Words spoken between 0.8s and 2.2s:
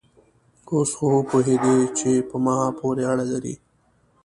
خو وپوهېدې چې